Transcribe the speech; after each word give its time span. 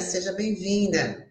seja 0.00 0.32
bem-vinda. 0.32 1.28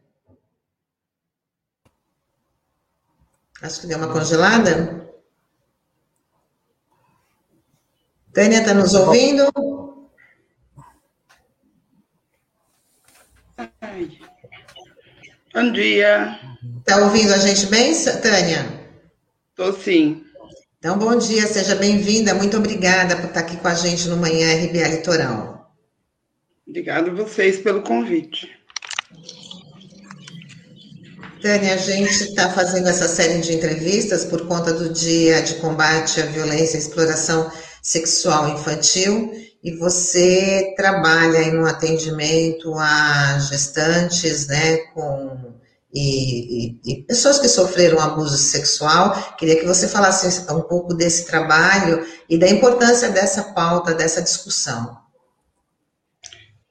Acho 3.61 3.81
que 3.81 3.87
deu 3.87 3.97
uma 3.97 4.11
congelada. 4.11 5.07
Tânia, 8.31 8.59
está 8.59 8.73
nos 8.73 8.93
ouvindo? 8.93 9.51
Bom 15.53 15.71
dia. 15.71 16.39
Está 16.79 16.97
ouvindo 17.03 17.33
a 17.33 17.37
gente 17.39 17.65
bem, 17.65 17.93
Tânia? 18.21 18.77
Estou 19.49 19.73
sim. 19.73 20.23
Então, 20.77 20.99
bom 20.99 21.17
dia, 21.17 21.47
seja 21.47 21.75
bem-vinda. 21.75 22.35
Muito 22.35 22.55
obrigada 22.57 23.15
por 23.15 23.25
estar 23.25 23.39
aqui 23.39 23.57
com 23.57 23.67
a 23.67 23.73
gente 23.73 24.07
no 24.07 24.17
Manhã 24.17 24.53
RBA 24.53 24.87
Litoral. 24.87 25.75
Obrigada 26.67 27.09
a 27.09 27.13
vocês 27.13 27.57
pelo 27.57 27.81
convite. 27.81 28.56
Tânia, 31.41 31.75
a 31.75 31.77
gente 31.77 32.11
está 32.11 32.49
fazendo 32.49 32.89
essa 32.89 33.07
série 33.07 33.39
de 33.39 33.55
entrevistas 33.55 34.25
por 34.25 34.47
conta 34.47 34.73
do 34.73 34.89
Dia 34.89 35.41
de 35.41 35.55
Combate 35.55 36.19
à 36.21 36.25
Violência 36.25 36.77
e 36.77 36.79
Exploração 36.79 37.51
Sexual 37.81 38.49
Infantil 38.49 39.31
e 39.63 39.75
você 39.77 40.73
trabalha 40.75 41.43
em 41.43 41.57
um 41.57 41.65
atendimento 41.65 42.73
a 42.75 43.39
gestantes, 43.39 44.47
né, 44.47 44.77
com 44.93 45.55
e, 45.93 46.67
e, 46.67 46.79
e, 46.85 47.03
pessoas 47.03 47.39
que 47.39 47.47
sofreram 47.47 47.99
abuso 47.99 48.37
sexual. 48.37 49.35
Queria 49.37 49.59
que 49.59 49.65
você 49.65 49.87
falasse 49.87 50.27
um 50.51 50.61
pouco 50.61 50.93
desse 50.93 51.25
trabalho 51.25 52.05
e 52.29 52.37
da 52.37 52.47
importância 52.47 53.09
dessa 53.09 53.41
pauta, 53.53 53.93
dessa 53.93 54.21
discussão. 54.21 55.06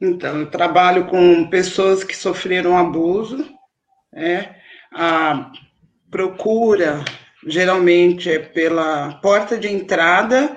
Então, 0.01 0.41
eu 0.41 0.51
trabalho 0.51 1.07
com 1.07 1.49
pessoas 1.49 2.05
que 2.05 2.15
sofreram 2.15 2.77
abuso, 2.77 3.49
né? 4.13 4.61
A 4.93 5.51
procura 6.11 7.05
geralmente 7.47 8.31
é 8.31 8.39
pela 8.39 9.15
porta 9.21 9.57
de 9.57 9.69
entrada. 9.69 10.55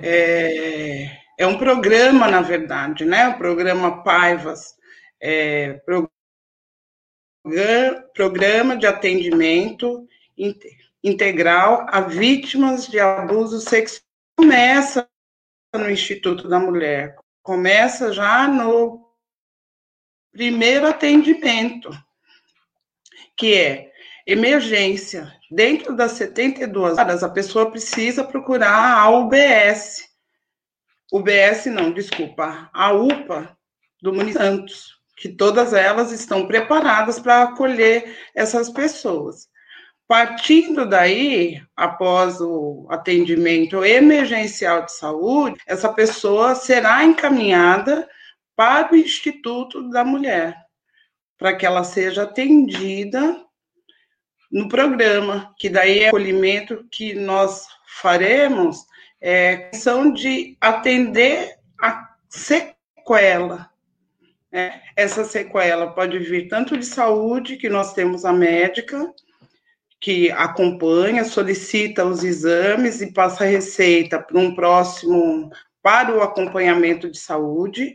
É, 0.00 1.08
é 1.38 1.46
um 1.46 1.56
programa, 1.56 2.28
na 2.28 2.40
verdade, 2.40 3.04
né? 3.04 3.28
O 3.28 3.38
programa 3.38 4.02
Paivas, 4.02 4.74
é, 5.20 5.80
programa 8.14 8.76
de 8.76 8.86
atendimento 8.86 10.06
integral 11.02 11.86
a 11.88 12.00
vítimas 12.00 12.88
de 12.88 12.98
abuso 12.98 13.60
sexual. 13.60 14.02
Começa 14.36 15.08
no 15.74 15.90
Instituto 15.90 16.48
da 16.48 16.58
Mulher, 16.58 17.16
começa 17.42 18.12
já 18.12 18.46
no 18.46 19.04
primeiro 20.30 20.86
atendimento, 20.86 21.90
que 23.36 23.54
é 23.54 23.92
emergência. 24.26 25.32
Dentro 25.50 25.94
das 25.94 26.12
72 26.12 26.96
horas, 26.98 27.22
a 27.22 27.28
pessoa 27.28 27.70
precisa 27.70 28.24
procurar 28.24 28.98
a 28.98 29.10
UBS. 29.10 30.08
UBS 31.12 31.66
não, 31.66 31.92
desculpa, 31.92 32.70
a 32.72 32.92
UPA 32.92 33.56
do 34.00 34.12
município 34.12 34.42
Santos 34.42 35.02
que 35.22 35.28
todas 35.28 35.72
elas 35.72 36.10
estão 36.10 36.48
preparadas 36.48 37.20
para 37.20 37.44
acolher 37.44 38.18
essas 38.34 38.68
pessoas. 38.68 39.48
Partindo 40.12 40.84
daí, 40.84 41.62
após 41.74 42.38
o 42.38 42.86
atendimento 42.90 43.82
emergencial 43.82 44.84
de 44.84 44.92
saúde, 44.92 45.58
essa 45.66 45.90
pessoa 45.90 46.54
será 46.54 47.02
encaminhada 47.02 48.06
para 48.54 48.92
o 48.92 48.96
Instituto 48.96 49.88
da 49.88 50.04
Mulher, 50.04 50.54
para 51.38 51.56
que 51.56 51.64
ela 51.64 51.82
seja 51.82 52.24
atendida 52.24 53.42
no 54.50 54.68
programa, 54.68 55.54
que 55.58 55.70
daí 55.70 56.00
é 56.00 56.08
acolhimento 56.08 56.86
que 56.92 57.14
nós 57.14 57.66
faremos, 57.86 58.84
é 59.18 59.56
questão 59.70 60.12
de 60.12 60.58
atender 60.60 61.56
a 61.80 62.16
sequela, 62.28 63.70
é, 64.52 64.78
essa 64.94 65.24
sequela 65.24 65.90
pode 65.90 66.18
vir 66.18 66.48
tanto 66.48 66.76
de 66.76 66.84
saúde, 66.84 67.56
que 67.56 67.70
nós 67.70 67.94
temos 67.94 68.26
a 68.26 68.32
médica, 68.34 69.10
que 70.02 70.32
acompanha, 70.32 71.24
solicita 71.24 72.04
os 72.04 72.24
exames 72.24 73.00
e 73.00 73.12
passa 73.12 73.44
a 73.44 73.46
receita 73.46 74.18
para 74.18 74.36
um 74.36 74.52
próximo, 74.52 75.48
para 75.80 76.12
o 76.12 76.20
acompanhamento 76.20 77.08
de 77.08 77.16
saúde. 77.16 77.94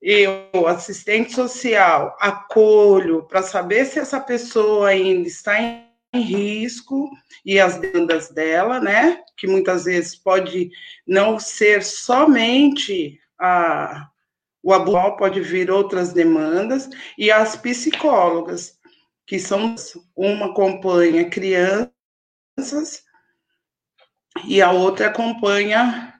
Eu, 0.00 0.66
assistente 0.66 1.34
social, 1.34 2.16
acolho 2.18 3.24
para 3.24 3.42
saber 3.42 3.84
se 3.84 3.98
essa 3.98 4.18
pessoa 4.18 4.88
ainda 4.88 5.28
está 5.28 5.60
em 5.60 5.86
risco 6.14 7.10
e 7.44 7.60
as 7.60 7.76
demandas 7.76 8.30
dela, 8.30 8.80
né? 8.80 9.20
Que 9.36 9.46
muitas 9.46 9.84
vezes 9.84 10.16
pode 10.16 10.70
não 11.06 11.38
ser 11.38 11.84
somente 11.84 13.20
a, 13.38 14.08
o 14.62 14.72
abuso 14.72 15.16
pode 15.16 15.40
vir 15.42 15.70
outras 15.70 16.12
demandas, 16.12 16.88
e 17.16 17.30
as 17.30 17.54
psicólogas, 17.54 18.77
que 19.28 19.38
são 19.38 19.74
uma 20.16 20.46
acompanha 20.46 21.28
crianças 21.28 21.92
e 24.46 24.62
a 24.62 24.72
outra 24.72 25.08
acompanha 25.08 26.14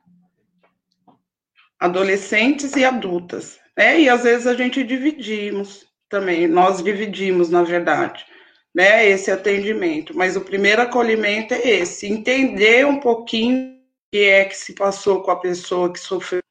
adolescentes 1.80 2.76
e 2.76 2.84
adultas. 2.84 3.58
Né? 3.74 4.02
E 4.02 4.08
às 4.10 4.24
vezes 4.24 4.46
a 4.46 4.54
gente 4.54 4.84
dividimos 4.84 5.88
também, 6.06 6.46
nós 6.46 6.82
dividimos, 6.84 7.48
na 7.48 7.62
verdade, 7.62 8.26
né, 8.74 9.06
esse 9.08 9.30
atendimento. 9.30 10.14
Mas 10.14 10.36
o 10.36 10.42
primeiro 10.42 10.82
acolhimento 10.82 11.54
é 11.54 11.66
esse, 11.66 12.06
entender 12.06 12.86
um 12.86 13.00
pouquinho 13.00 13.72
o 13.72 14.10
que 14.12 14.24
é 14.24 14.44
que 14.44 14.54
se 14.54 14.74
passou 14.74 15.22
com 15.22 15.30
a 15.30 15.40
pessoa 15.40 15.90
que 15.92 15.98
sofreu 15.98 16.42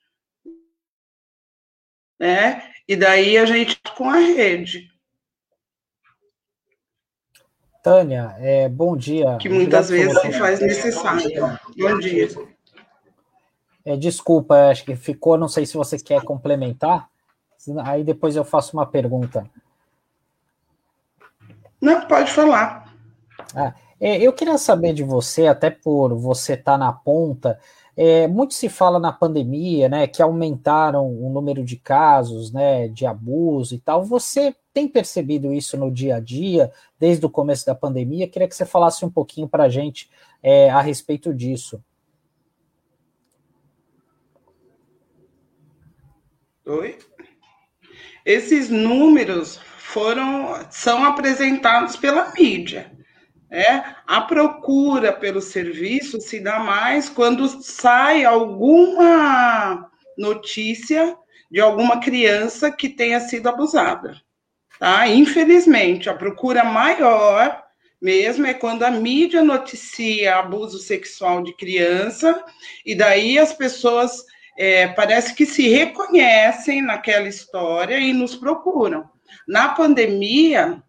né? 2.20 2.72
E 2.88 2.96
daí 2.96 3.38
a 3.38 3.46
gente 3.46 3.80
com 3.96 4.10
a 4.10 4.18
rede. 4.18 4.97
Tânia, 7.88 8.36
é, 8.40 8.68
bom 8.68 8.98
dia. 8.98 9.38
Que 9.38 9.48
muitas 9.48 9.88
vezes 9.88 10.20
se 10.20 10.34
faz 10.34 10.60
necessário. 10.60 11.58
Bom 11.78 11.98
dia. 12.00 12.28
É, 13.86 13.96
desculpa, 13.96 14.70
acho 14.70 14.84
que 14.84 14.94
ficou, 14.98 15.38
não 15.38 15.48
sei 15.48 15.66
se 15.66 15.78
você 15.78 15.98
quer 15.98 16.22
complementar, 16.22 17.08
aí 17.86 18.04
depois 18.04 18.36
eu 18.36 18.44
faço 18.44 18.76
uma 18.76 18.86
pergunta. 18.86 19.50
Não, 21.80 22.06
pode 22.08 22.30
falar. 22.30 22.94
Ah, 23.56 23.74
é, 24.02 24.18
eu 24.18 24.34
queria 24.34 24.58
saber 24.58 24.92
de 24.92 25.04
você, 25.06 25.48
até 25.48 25.70
por 25.70 26.14
você 26.14 26.56
estar 26.56 26.74
tá 26.74 26.78
na 26.78 26.92
ponta, 26.92 27.58
é, 27.96 28.28
muito 28.28 28.54
se 28.54 28.68
fala 28.68 29.00
na 29.00 29.14
pandemia, 29.14 29.88
né, 29.88 30.08
que 30.08 30.22
aumentaram 30.22 31.08
o 31.08 31.30
número 31.30 31.64
de 31.64 31.78
casos, 31.78 32.52
né, 32.52 32.90
de 32.90 33.06
abuso 33.06 33.74
e 33.74 33.80
tal. 33.80 34.04
Você 34.04 34.54
tem 34.78 34.88
percebido 34.88 35.52
isso 35.52 35.76
no 35.76 35.90
dia 35.90 36.18
a 36.18 36.20
dia, 36.20 36.72
desde 37.00 37.26
o 37.26 37.32
começo 37.32 37.66
da 37.66 37.74
pandemia? 37.74 38.28
Queria 38.28 38.48
que 38.48 38.56
você 38.56 38.64
falasse 38.64 39.04
um 39.04 39.10
pouquinho 39.10 39.50
para 39.50 39.64
a 39.64 39.70
gente 39.70 40.08
é, 40.44 40.70
a 40.70 40.80
respeito 40.82 41.34
disso. 41.34 41.84
Oi? 46.64 47.00
Esses 48.24 48.70
números 48.70 49.60
foram 49.80 50.64
são 50.70 51.04
apresentados 51.04 51.96
pela 51.96 52.32
mídia. 52.34 52.92
É, 53.50 53.84
a 54.06 54.22
procura 54.22 55.12
pelo 55.12 55.42
serviço 55.42 56.22
se 56.22 56.40
dá 56.40 56.60
mais 56.60 57.10
quando 57.10 57.48
sai 57.64 58.24
alguma 58.24 59.90
notícia 60.16 61.18
de 61.50 61.60
alguma 61.60 62.00
criança 62.00 62.72
que 62.72 62.88
tenha 62.90 63.20
sido 63.22 63.50
abusada. 63.50 64.27
Tá? 64.80 65.08
Infelizmente, 65.08 66.10
a 66.10 66.14
procura 66.14 66.64
maior 66.64 67.68
mesmo 68.02 68.46
é 68.46 68.54
quando 68.54 68.84
a 68.84 68.92
mídia 68.92 69.44
noticia 69.44 70.36
abuso 70.36 70.78
sexual 70.78 71.42
de 71.44 71.54
criança, 71.54 72.44
e 72.86 72.94
daí 72.94 73.40
as 73.40 73.54
pessoas 73.54 74.24
é, 74.58 74.88
parece 74.88 75.34
que 75.34 75.46
se 75.46 75.68
reconhecem 75.68 76.82
naquela 76.82 77.28
história 77.28 77.98
e 77.98 78.14
nos 78.14 78.36
procuram. 78.36 79.10
Na 79.48 79.70
pandemia, 79.70 80.82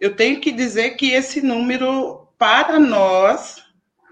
eu 0.00 0.14
tenho 0.14 0.40
que 0.40 0.52
dizer 0.52 0.90
que 0.90 1.10
esse 1.10 1.40
número, 1.40 2.28
para 2.38 2.78
nós, 2.78 3.62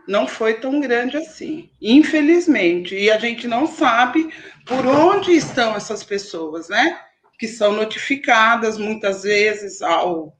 não 0.08 0.26
foi 0.26 0.54
tão 0.54 0.80
grande 0.80 1.16
assim, 1.16 1.70
infelizmente. 1.80 2.94
E 2.94 3.10
a 3.10 3.18
gente 3.18 3.46
não 3.46 3.66
sabe 3.66 4.32
por 4.66 4.84
onde 4.86 5.32
estão 5.32 5.76
essas 5.76 6.02
pessoas, 6.02 6.68
né? 6.68 6.98
Que 7.42 7.48
são 7.48 7.72
notificadas 7.72 8.78
muitas 8.78 9.24
vezes 9.24 9.82
ao, 9.82 10.32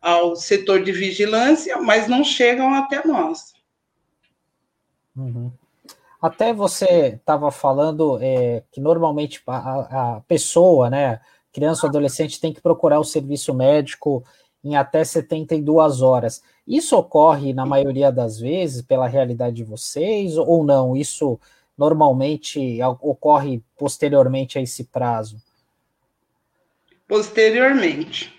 ao 0.00 0.36
setor 0.36 0.84
de 0.84 0.92
vigilância, 0.92 1.78
mas 1.78 2.06
não 2.06 2.22
chegam 2.22 2.72
até 2.74 3.04
nós. 3.04 3.54
Uhum. 5.16 5.50
Até 6.22 6.54
você 6.54 7.16
estava 7.16 7.50
falando 7.50 8.20
é, 8.22 8.62
que 8.70 8.80
normalmente 8.80 9.42
a, 9.48 10.18
a, 10.18 10.20
pessoa, 10.28 10.88
né, 10.88 11.20
criança 11.52 11.86
ou 11.86 11.90
adolescente, 11.90 12.40
tem 12.40 12.52
que 12.52 12.60
procurar 12.60 13.00
o 13.00 13.04
serviço 13.04 13.52
médico 13.52 14.22
em 14.62 14.76
até 14.76 15.02
72 15.02 16.02
horas. 16.02 16.40
Isso 16.64 16.96
ocorre 16.96 17.52
na 17.52 17.66
maioria 17.66 18.12
das 18.12 18.38
vezes 18.38 18.80
pela 18.80 19.08
realidade 19.08 19.56
de 19.56 19.64
vocês 19.64 20.36
ou 20.36 20.62
não? 20.62 20.94
Isso 20.94 21.36
normalmente 21.76 22.78
ocorre 23.00 23.60
posteriormente 23.76 24.56
a 24.56 24.62
esse 24.62 24.84
prazo? 24.84 25.42
Posteriormente. 27.08 28.32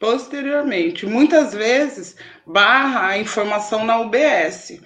Posteriormente. 0.00 1.06
Muitas 1.06 1.54
vezes 1.54 2.16
barra 2.44 3.06
a 3.06 3.18
informação 3.18 3.84
na 3.84 4.00
UBS, 4.00 4.80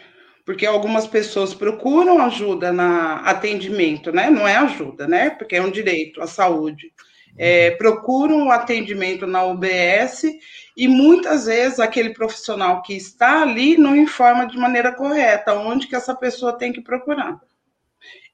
porque 0.44 0.66
algumas 0.66 1.06
pessoas 1.06 1.54
procuram 1.54 2.20
ajuda 2.22 2.70
na 2.70 3.16
atendimento, 3.20 4.12
né? 4.12 4.28
Não 4.28 4.46
é 4.46 4.56
ajuda, 4.56 5.08
né? 5.08 5.30
Porque 5.30 5.56
é 5.56 5.62
um 5.62 5.70
direito 5.70 6.20
à 6.20 6.26
saúde. 6.26 6.92
É, 7.38 7.70
procuram 7.72 8.50
atendimento 8.50 9.26
na 9.26 9.42
UBS 9.44 10.24
e 10.76 10.86
muitas 10.86 11.46
vezes 11.46 11.80
aquele 11.80 12.10
profissional 12.10 12.82
que 12.82 12.94
está 12.94 13.40
ali 13.40 13.78
não 13.78 13.96
informa 13.96 14.46
de 14.46 14.58
maneira 14.58 14.92
correta 14.92 15.54
onde 15.54 15.86
que 15.86 15.96
essa 15.96 16.14
pessoa 16.14 16.58
tem 16.58 16.74
que 16.74 16.82
procurar. 16.82 17.40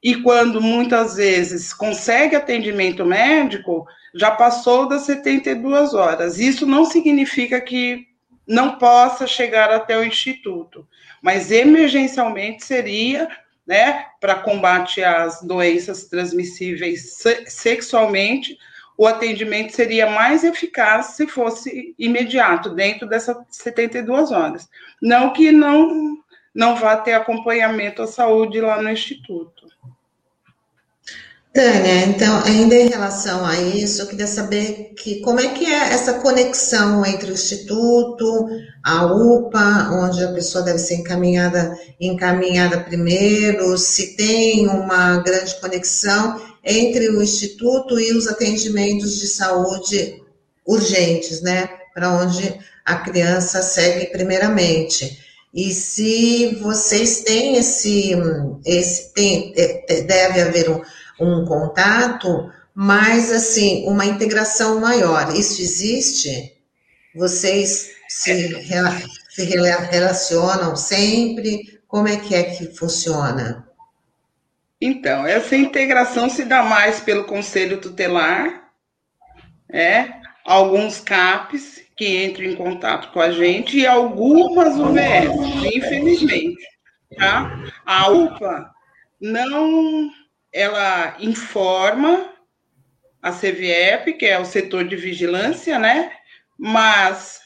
E 0.03 0.17
quando 0.23 0.61
muitas 0.61 1.17
vezes 1.17 1.73
consegue 1.73 2.37
atendimento 2.37 3.05
médico, 3.05 3.87
já 4.15 4.31
passou 4.31 4.89
das 4.89 5.03
72 5.03 5.95
horas. 5.95 6.39
Isso 6.39 6.67
não 6.67 6.85
significa 6.85 7.61
que 7.61 8.07
não 8.47 8.79
possa 8.79 9.27
chegar 9.27 9.71
até 9.71 9.99
o 9.99 10.05
instituto, 10.05 10.87
mas 11.23 11.51
emergencialmente 11.51 12.65
seria, 12.65 13.29
né, 13.67 14.07
para 14.19 14.37
combate 14.37 15.05
às 15.05 15.43
doenças 15.43 16.05
transmissíveis 16.05 17.23
sexualmente, 17.47 18.57
o 18.97 19.07
atendimento 19.07 19.73
seria 19.73 20.11
mais 20.11 20.43
eficaz 20.43 21.09
se 21.09 21.27
fosse 21.27 21.95
imediato, 21.97 22.71
dentro 22.71 23.07
dessas 23.07 23.37
72 23.51 24.33
horas. 24.33 24.69
Não 25.01 25.33
que 25.33 25.53
não, 25.53 26.17
não 26.53 26.75
vá 26.75 26.97
ter 26.97 27.13
acompanhamento 27.13 28.03
à 28.03 28.07
saúde 28.09 28.61
lá 28.61 28.83
no 28.83 28.91
Instituto. 28.91 29.69
Tânia, 31.53 32.05
então, 32.05 32.43
ainda 32.45 32.75
em 32.75 32.89
relação 32.89 33.45
a 33.45 33.59
isso, 33.59 34.03
eu 34.03 34.07
queria 34.07 34.27
saber 34.27 34.93
que, 34.97 35.21
como 35.21 35.41
é 35.41 35.49
que 35.49 35.65
é 35.65 35.93
essa 35.93 36.15
conexão 36.15 37.05
entre 37.05 37.31
o 37.31 37.35
Instituto, 37.35 38.49
a 38.85 39.07
UPA, 39.07 39.91
onde 39.93 40.23
a 40.23 40.33
pessoa 40.33 40.63
deve 40.63 40.79
ser 40.79 40.97
encaminhada, 40.97 41.77
encaminhada 41.99 42.81
primeiro, 42.81 43.77
se 43.79 44.15
tem 44.15 44.69
uma 44.69 45.17
grande 45.19 45.59
conexão 45.61 46.41
entre 46.63 47.09
o 47.09 47.23
Instituto 47.23 47.99
e 47.99 48.13
os 48.13 48.29
atendimentos 48.29 49.19
de 49.19 49.27
saúde 49.27 50.23
urgentes, 50.67 51.41
né? 51.41 51.69
Para 51.95 52.13
onde 52.13 52.59
a 52.85 52.97
criança 52.97 53.63
segue 53.63 54.07
primeiramente. 54.07 55.19
E 55.53 55.73
se 55.73 56.59
vocês 56.61 57.23
têm 57.23 57.57
esse, 57.57 58.13
esse 58.67 59.13
tem, 59.15 59.53
deve 60.07 60.41
haver 60.43 60.71
um, 60.71 60.81
um 61.21 61.45
contato, 61.45 62.53
mas 62.75 63.33
assim, 63.33 63.87
uma 63.87 64.07
integração 64.07 64.81
maior. 64.81 65.35
Isso 65.35 65.61
existe? 65.61 66.57
Vocês 67.15 67.91
se, 68.09 68.63
se 69.29 69.45
relacionam 69.45 70.77
sempre? 70.77 71.81
Como 71.87 72.07
é 72.07 72.17
que 72.17 72.35
é 72.35 72.45
que 72.45 72.67
funciona? 72.67 73.67
Então, 74.81 75.27
essa 75.27 75.57
integração 75.57 76.29
se 76.31 76.45
dá 76.45 76.63
mais 76.63 77.01
pelo 77.01 77.25
conselho 77.25 77.81
tutelar, 77.81 78.71
é, 79.69 80.13
alguns 80.45 81.01
CAPs 81.01 81.81
que 81.97 82.25
entram 82.25 82.45
em 82.45 82.55
contato 82.55 83.13
com 83.13 83.21
a 83.21 83.33
gente 83.33 83.79
e 83.79 83.87
algumas 83.87 84.77
UVS, 84.77 85.75
infelizmente. 85.75 86.65
Tá? 87.17 87.59
A 87.85 88.09
UPA 88.09 88.71
não, 89.21 90.11
ela 90.59 91.17
informa 91.21 92.33
a 93.23 93.31
CVEP, 93.31 94.15
que 94.15 94.27
é 94.27 94.39
o 94.39 94.45
setor 94.45 94.85
de 94.89 94.97
vigilância, 94.97 95.79
né? 95.79 96.13
Mas 96.59 97.41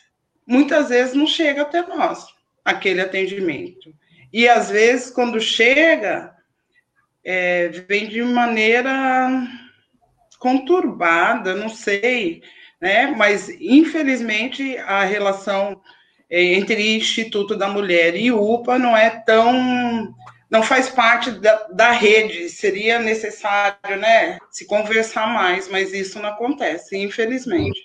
muitas 0.46 0.88
vezes 0.88 1.12
não 1.12 1.26
chega 1.26 1.62
até 1.62 1.86
nós 1.86 2.26
aquele 2.64 3.02
atendimento. 3.02 3.92
E 4.32 4.48
às 4.48 4.70
vezes, 4.70 5.10
quando 5.10 5.38
chega, 5.38 6.34
é, 7.22 7.68
vem 7.68 8.08
de 8.08 8.22
maneira 8.22 9.46
conturbada, 10.38 11.54
não 11.54 11.68
sei, 11.68 12.42
né? 12.80 13.08
Mas 13.08 13.50
infelizmente 13.60 14.78
a 14.78 15.04
relação 15.04 15.82
é, 16.30 16.42
entre 16.42 16.96
Instituto 16.96 17.54
da 17.56 17.68
Mulher 17.68 18.16
e 18.16 18.32
UPA 18.32 18.78
não 18.78 18.96
é 18.96 19.10
tão 19.10 20.14
não 20.52 20.62
faz 20.62 20.90
parte 20.90 21.30
da, 21.30 21.66
da 21.72 21.90
rede, 21.92 22.50
seria 22.50 22.98
necessário, 22.98 23.96
né, 23.98 24.36
se 24.50 24.66
conversar 24.66 25.26
mais, 25.26 25.66
mas 25.66 25.94
isso 25.94 26.20
não 26.20 26.28
acontece, 26.28 26.94
infelizmente. 26.98 27.80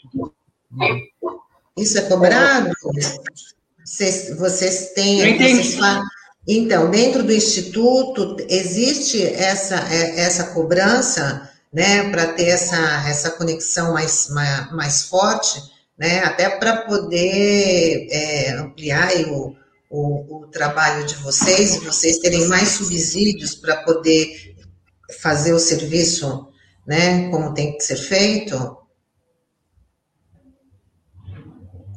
Isso 1.78 1.98
é 1.98 2.02
cobrado? 2.02 2.70
Vocês, 3.86 4.38
vocês 4.38 4.92
têm, 4.94 5.38
vocês 5.38 5.76
falam, 5.76 6.04
então, 6.46 6.92
dentro 6.92 7.24
do 7.24 7.32
Instituto, 7.32 8.36
existe 8.50 9.26
essa, 9.26 9.76
é, 9.90 10.20
essa 10.20 10.54
cobrança, 10.54 11.50
né, 11.72 12.10
para 12.10 12.34
ter 12.34 12.48
essa, 12.48 13.08
essa 13.08 13.32
conexão 13.32 13.94
mais, 13.94 14.28
mais, 14.30 14.72
mais 14.74 15.04
forte, 15.04 15.58
né, 15.98 16.20
até 16.20 16.50
para 16.50 16.82
poder 16.82 18.08
é, 18.12 18.52
ampliar 18.58 19.10
o, 19.30 19.56
o, 19.90 20.44
o 20.44 20.48
trabalho 20.48 21.06
de 21.06 21.16
vocês 21.16 21.76
e 21.76 21.80
vocês 21.80 22.20
terem 22.20 22.48
mais 22.48 22.70
subsídios 22.70 23.56
para 23.56 23.84
poder 23.84 24.56
fazer 25.22 25.54
o 25.54 25.60
serviço, 25.60 26.48
né, 26.86 27.30
como 27.30 27.54
tem 27.54 27.78
que 27.78 27.84
ser 27.84 27.98
feito? 27.98 28.78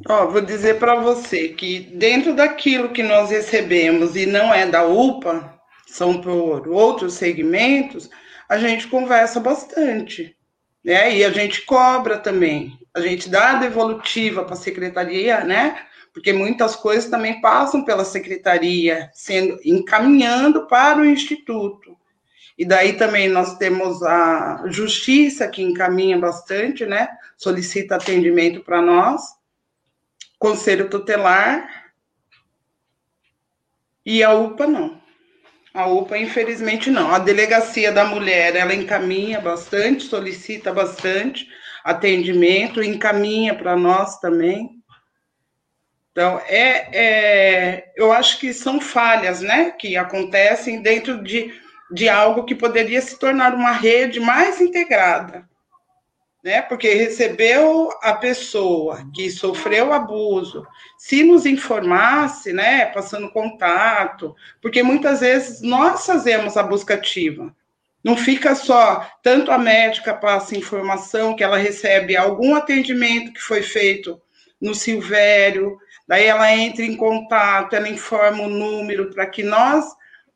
Ó, 0.08 0.26
vou 0.26 0.40
dizer 0.40 0.78
para 0.78 0.96
você 0.96 1.48
que 1.48 1.80
dentro 1.94 2.34
daquilo 2.34 2.90
que 2.90 3.02
nós 3.02 3.30
recebemos 3.30 4.16
e 4.16 4.26
não 4.26 4.52
é 4.52 4.66
da 4.66 4.84
UPA, 4.84 5.60
são 5.86 6.20
por 6.20 6.68
outros 6.68 7.14
segmentos, 7.14 8.08
a 8.48 8.58
gente 8.58 8.88
conversa 8.88 9.38
bastante, 9.38 10.36
né? 10.84 11.16
E 11.16 11.24
a 11.24 11.30
gente 11.30 11.62
cobra 11.62 12.18
também. 12.18 12.78
A 12.94 13.00
gente 13.00 13.28
dá 13.28 13.50
a 13.50 13.60
devolutiva 13.60 14.44
para 14.44 14.54
a 14.54 14.58
secretaria, 14.58 15.44
né? 15.44 15.86
Porque 16.12 16.32
muitas 16.32 16.74
coisas 16.74 17.10
também 17.10 17.40
passam 17.40 17.84
pela 17.84 18.04
secretaria, 18.04 19.10
sendo 19.12 19.58
encaminhando 19.64 20.66
para 20.66 20.98
o 20.98 21.06
instituto. 21.06 21.96
E 22.58 22.64
daí 22.64 22.94
também 22.94 23.28
nós 23.28 23.56
temos 23.56 24.02
a 24.02 24.64
justiça 24.66 25.48
que 25.48 25.62
encaminha 25.62 26.18
bastante, 26.18 26.84
né? 26.84 27.08
Solicita 27.36 27.96
atendimento 27.96 28.60
para 28.60 28.82
nós 28.82 29.40
conselho 30.40 30.88
tutelar 30.88 31.92
e 34.04 34.24
a 34.24 34.32
UPA 34.32 34.66
não. 34.66 34.98
A 35.72 35.86
UPA, 35.86 36.18
infelizmente, 36.18 36.90
não. 36.90 37.14
A 37.14 37.18
delegacia 37.18 37.92
da 37.92 38.04
mulher, 38.06 38.56
ela 38.56 38.74
encaminha 38.74 39.38
bastante, 39.38 40.04
solicita 40.04 40.72
bastante 40.72 41.46
atendimento, 41.84 42.82
encaminha 42.82 43.54
para 43.54 43.76
nós 43.76 44.18
também. 44.18 44.79
Então, 46.12 46.40
é, 46.46 46.88
é, 46.92 47.92
eu 47.96 48.12
acho 48.12 48.38
que 48.40 48.52
são 48.52 48.80
falhas, 48.80 49.40
né, 49.40 49.70
que 49.70 49.96
acontecem 49.96 50.82
dentro 50.82 51.22
de, 51.22 51.52
de 51.92 52.08
algo 52.08 52.44
que 52.44 52.54
poderia 52.54 53.00
se 53.00 53.18
tornar 53.18 53.54
uma 53.54 53.72
rede 53.72 54.18
mais 54.18 54.60
integrada 54.60 55.48
né? 56.42 56.62
Porque 56.62 56.94
recebeu 56.94 57.90
a 58.02 58.14
pessoa 58.14 59.06
que 59.14 59.30
sofreu 59.30 59.92
abuso, 59.92 60.66
se 60.98 61.22
nos 61.22 61.46
informasse, 61.46 62.52
né? 62.52 62.86
Passando 62.86 63.30
contato, 63.30 64.34
porque 64.60 64.82
muitas 64.82 65.20
vezes 65.20 65.60
nós 65.60 66.04
fazemos 66.06 66.56
a 66.56 66.62
busca 66.62 66.94
ativa. 66.94 67.54
Não 68.02 68.16
fica 68.16 68.54
só, 68.54 69.06
tanto 69.22 69.50
a 69.50 69.58
médica 69.58 70.14
passa 70.14 70.56
informação 70.56 71.36
que 71.36 71.44
ela 71.44 71.58
recebe 71.58 72.16
algum 72.16 72.54
atendimento 72.54 73.32
que 73.34 73.40
foi 73.40 73.60
feito 73.60 74.20
no 74.60 74.74
Silvério, 74.74 75.78
daí 76.06 76.26
ela 76.26 76.54
entra 76.54 76.84
em 76.84 76.96
contato, 76.96 77.74
ela 77.74 77.88
informa 77.88 78.42
o 78.42 78.50
número 78.50 79.10
para 79.10 79.26
que 79.26 79.42
nós 79.42 79.86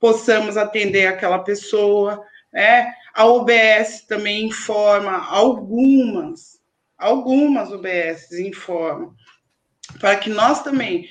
possamos 0.01 0.57
atender 0.57 1.07
aquela 1.07 1.39
pessoa, 1.41 2.25
né? 2.53 2.93
A 3.15 3.27
UBS 3.27 4.07
também 4.09 4.47
informa, 4.47 5.27
algumas, 5.29 6.59
algumas 6.99 7.71
UBS 7.71 8.33
informam, 8.33 9.15
para 10.01 10.17
que 10.17 10.31
nós 10.31 10.63
também 10.63 11.09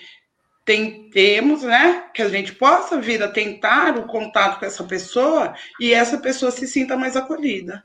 tentemos, 0.66 1.64
né, 1.64 2.10
que 2.14 2.22
a 2.22 2.30
gente 2.30 2.54
possa 2.54 3.00
vir 3.00 3.22
a 3.22 3.28
tentar 3.28 3.98
o 3.98 4.08
contato 4.08 4.60
com 4.60 4.66
essa 4.66 4.84
pessoa 4.84 5.54
e 5.80 5.94
essa 5.94 6.18
pessoa 6.18 6.52
se 6.52 6.68
sinta 6.68 6.96
mais 6.96 7.16
acolhida. 7.16 7.84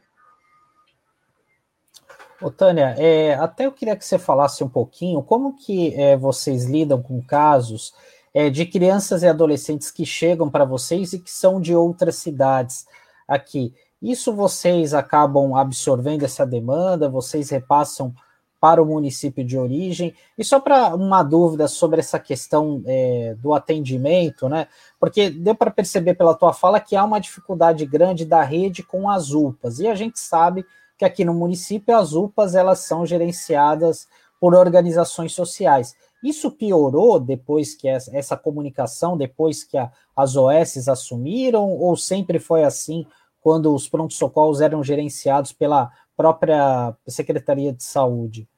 Ô, 2.40 2.50
Tânia, 2.52 2.94
é, 2.96 3.34
até 3.34 3.66
eu 3.66 3.72
queria 3.72 3.96
que 3.96 4.04
você 4.04 4.16
falasse 4.16 4.62
um 4.62 4.68
pouquinho 4.68 5.22
como 5.22 5.56
que 5.56 5.92
é, 5.94 6.16
vocês 6.16 6.66
lidam 6.66 7.02
com 7.02 7.20
casos 7.20 7.92
é, 8.32 8.48
de 8.48 8.64
crianças 8.64 9.24
e 9.24 9.26
adolescentes 9.26 9.90
que 9.90 10.06
chegam 10.06 10.48
para 10.48 10.64
vocês 10.64 11.12
e 11.12 11.18
que 11.18 11.30
são 11.30 11.60
de 11.60 11.74
outras 11.74 12.14
cidades 12.16 12.86
aqui. 13.26 13.74
Isso 14.00 14.32
vocês 14.32 14.94
acabam 14.94 15.56
absorvendo 15.56 16.24
essa 16.24 16.46
demanda, 16.46 17.08
vocês 17.08 17.50
repassam 17.50 18.14
para 18.60 18.80
o 18.80 18.86
município 18.86 19.44
de 19.44 19.58
origem. 19.58 20.14
E 20.36 20.44
só 20.44 20.60
para 20.60 20.94
uma 20.94 21.24
dúvida 21.24 21.66
sobre 21.66 21.98
essa 21.98 22.20
questão 22.20 22.82
é, 22.86 23.36
do 23.40 23.52
atendimento, 23.52 24.48
né? 24.48 24.68
Porque 25.00 25.30
deu 25.30 25.56
para 25.56 25.72
perceber 25.72 26.14
pela 26.14 26.34
tua 26.34 26.52
fala 26.52 26.78
que 26.78 26.94
há 26.94 27.04
uma 27.04 27.20
dificuldade 27.20 27.84
grande 27.84 28.24
da 28.24 28.42
rede 28.42 28.84
com 28.84 29.10
as 29.10 29.32
UPAs. 29.32 29.80
E 29.80 29.88
a 29.88 29.94
gente 29.96 30.20
sabe 30.20 30.64
que 30.98 31.04
aqui 31.04 31.24
no 31.24 31.32
município 31.32 31.96
as 31.96 32.12
UPAs 32.12 32.54
elas 32.54 32.80
são 32.80 33.06
gerenciadas 33.06 34.08
por 34.40 34.54
organizações 34.54 35.32
sociais. 35.32 35.94
Isso 36.22 36.50
piorou 36.50 37.20
depois 37.20 37.74
que 37.74 37.88
essa, 37.88 38.16
essa 38.16 38.36
comunicação, 38.36 39.16
depois 39.16 39.62
que 39.62 39.78
a, 39.78 39.90
as 40.16 40.36
OS 40.36 40.88
assumiram, 40.88 41.70
ou 41.70 41.96
sempre 41.96 42.40
foi 42.40 42.64
assim 42.64 43.06
quando 43.40 43.72
os 43.72 43.88
prontos-socorros 43.88 44.60
eram 44.60 44.82
gerenciados 44.82 45.52
pela 45.52 45.90
própria 46.16 46.94
Secretaria 47.06 47.72
de 47.72 47.84
Saúde? 47.84 48.48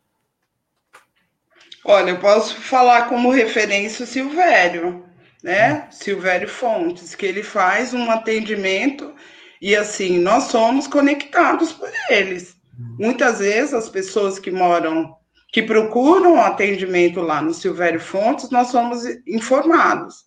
Olha, 1.84 2.10
eu 2.10 2.18
posso 2.18 2.56
falar 2.56 3.08
como 3.08 3.30
referência 3.30 4.04
o 4.04 4.08
Silvério, 4.08 5.04
né? 5.42 5.86
Silvério 5.90 6.48
Fontes, 6.48 7.14
que 7.14 7.26
ele 7.26 7.42
faz 7.42 7.92
um 7.92 8.10
atendimento 8.10 9.14
e 9.60 9.76
assim, 9.76 10.18
nós 10.18 10.44
somos 10.44 10.86
conectados 10.86 11.72
por 11.72 11.90
eles. 12.08 12.56
Muitas 12.98 13.40
vezes 13.40 13.74
as 13.74 13.88
pessoas 13.90 14.38
que 14.38 14.50
moram, 14.50 15.14
que 15.52 15.62
procuram 15.62 16.40
atendimento 16.40 17.20
lá 17.20 17.42
no 17.42 17.52
Silvério 17.52 18.00
Fontes, 18.00 18.48
nós 18.50 18.68
somos 18.68 19.04
informados. 19.26 20.24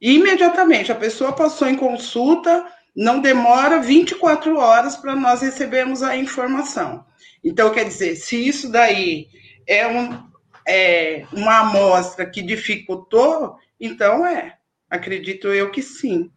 Imediatamente, 0.00 0.92
a 0.92 0.94
pessoa 0.94 1.32
passou 1.32 1.66
em 1.66 1.74
consulta, 1.74 2.64
não 2.94 3.20
demora 3.20 3.80
24 3.80 4.56
horas 4.56 4.96
para 4.96 5.16
nós 5.16 5.42
recebermos 5.42 6.02
a 6.02 6.16
informação. 6.16 7.04
Então, 7.42 7.72
quer 7.72 7.84
dizer, 7.84 8.14
se 8.14 8.46
isso 8.46 8.70
daí 8.70 9.26
é, 9.66 9.86
um, 9.88 10.22
é 10.66 11.26
uma 11.32 11.60
amostra 11.60 12.24
que 12.24 12.40
dificultou, 12.40 13.56
então 13.80 14.24
é. 14.24 14.56
Acredito 14.88 15.48
eu 15.48 15.70
que 15.70 15.82
sim, 15.82 16.30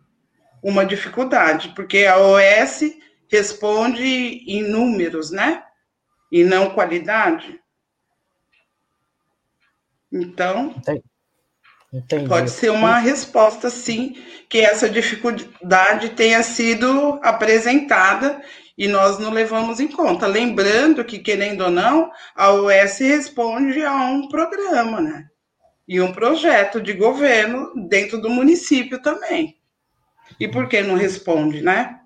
uma 0.61 0.85
dificuldade, 0.85 1.73
porque 1.75 2.05
a 2.05 2.17
OS 2.17 2.83
responde 3.29 4.03
em 4.03 4.63
números, 4.63 5.31
né? 5.31 5.63
E 6.31 6.43
não 6.43 6.71
qualidade. 6.71 7.59
Então, 10.11 10.75
Entendi. 11.93 12.27
Pode 12.27 12.49
ser 12.49 12.69
uma 12.69 12.99
resposta, 12.99 13.69
sim, 13.69 14.15
que 14.47 14.59
essa 14.59 14.89
dificuldade 14.89 16.11
tenha 16.11 16.41
sido 16.41 17.19
apresentada 17.21 18.41
e 18.77 18.87
nós 18.87 19.19
não 19.19 19.29
levamos 19.29 19.81
em 19.81 19.89
conta. 19.89 20.25
Lembrando 20.25 21.03
que, 21.03 21.19
querendo 21.19 21.65
ou 21.65 21.69
não, 21.69 22.09
a 22.33 22.53
OS 22.53 22.99
responde 22.99 23.83
a 23.83 23.93
um 23.93 24.29
programa, 24.29 25.01
né? 25.01 25.27
E 25.85 25.99
um 25.99 26.13
projeto 26.13 26.79
de 26.79 26.93
governo 26.93 27.73
dentro 27.89 28.21
do 28.21 28.29
município 28.29 29.01
também. 29.01 29.57
E 30.41 30.47
por 30.47 30.67
que 30.67 30.81
não 30.81 30.95
responde, 30.95 31.61
né? 31.61 31.99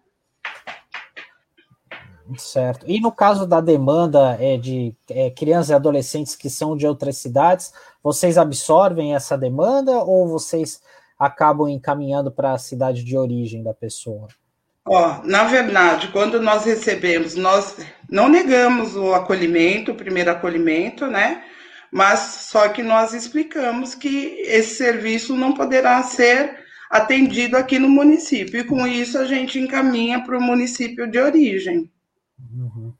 Certo. 2.37 2.85
E 2.85 2.99
no 2.99 3.09
caso 3.09 3.47
da 3.47 3.61
demanda 3.61 4.35
é, 4.41 4.57
de 4.57 4.93
é, 5.09 5.29
crianças 5.29 5.69
e 5.69 5.73
adolescentes 5.73 6.35
que 6.35 6.49
são 6.49 6.75
de 6.75 6.85
outras 6.85 7.15
cidades, 7.15 7.71
vocês 8.03 8.37
absorvem 8.37 9.15
essa 9.15 9.37
demanda 9.37 9.99
ou 9.99 10.27
vocês 10.27 10.81
acabam 11.17 11.69
encaminhando 11.69 12.29
para 12.29 12.51
a 12.51 12.57
cidade 12.57 13.05
de 13.05 13.17
origem 13.17 13.63
da 13.63 13.73
pessoa? 13.73 14.27
Ó, 14.85 15.21
na 15.23 15.45
verdade, 15.45 16.09
quando 16.09 16.41
nós 16.41 16.65
recebemos, 16.65 17.35
nós 17.35 17.77
não 18.11 18.27
negamos 18.27 18.97
o 18.97 19.13
acolhimento, 19.13 19.93
o 19.93 19.95
primeiro 19.95 20.31
acolhimento, 20.31 21.07
né? 21.07 21.41
Mas 21.89 22.19
só 22.19 22.67
que 22.67 22.83
nós 22.83 23.13
explicamos 23.13 23.95
que 23.95 24.41
esse 24.41 24.75
serviço 24.75 25.33
não 25.33 25.53
poderá 25.53 26.03
ser 26.03 26.64
atendido 26.89 27.57
aqui 27.57 27.79
no 27.79 27.89
município, 27.89 28.59
e 28.59 28.63
com 28.63 28.85
isso 28.87 29.17
a 29.17 29.25
gente 29.25 29.59
encaminha 29.59 30.23
para 30.23 30.37
o 30.37 30.41
município 30.41 31.09
de 31.09 31.19
origem. 31.19 31.89
Uhum. 32.39 32.93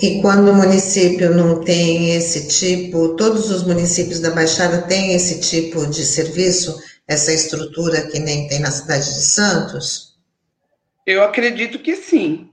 E 0.00 0.20
quando 0.20 0.50
o 0.50 0.54
município 0.54 1.34
não 1.34 1.62
tem 1.62 2.16
esse 2.16 2.48
tipo, 2.48 3.14
todos 3.16 3.50
os 3.50 3.62
municípios 3.64 4.18
da 4.20 4.30
Baixada 4.30 4.82
têm 4.82 5.14
esse 5.14 5.40
tipo 5.40 5.86
de 5.86 6.04
serviço, 6.04 6.76
essa 7.06 7.32
estrutura 7.32 8.08
que 8.08 8.18
nem 8.18 8.48
tem 8.48 8.58
na 8.58 8.70
cidade 8.70 9.04
de 9.04 9.22
Santos? 9.22 10.18
Eu 11.06 11.22
acredito 11.22 11.78
que 11.78 11.94
sim. 11.94 12.50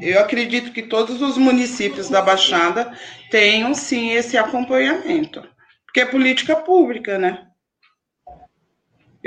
Eu 0.00 0.20
acredito 0.20 0.72
que 0.72 0.82
todos 0.82 1.20
os 1.20 1.36
municípios 1.36 2.08
da 2.08 2.22
Baixada 2.22 2.92
tenham 3.30 3.74
sim 3.74 4.12
esse 4.12 4.38
acompanhamento, 4.38 5.42
porque 5.84 6.00
é 6.00 6.06
política 6.06 6.56
pública, 6.56 7.18
né? 7.18 7.47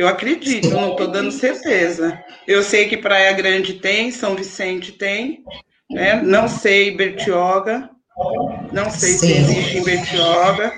Eu 0.02 0.08
acredito, 0.08 0.72
não 0.72 0.94
estou 0.94 1.06
dando 1.06 1.32
certeza. 1.32 2.20
Eu 2.48 2.64
sei 2.64 2.90
que 2.90 2.98
Praia 2.98 3.32
Grande 3.34 3.76
tem, 3.76 4.10
São 4.10 4.36
Vicente 4.36 4.94
tem, 4.94 5.44
né? 5.92 6.20
não 6.24 6.48
sei 6.48 6.98
Bertioga, 6.98 7.88
não 8.72 8.90
sei 8.90 9.12
Sim. 9.12 9.28
se 9.28 9.32
existe 9.34 9.78
em 9.78 9.84
Bertioga 9.84 10.74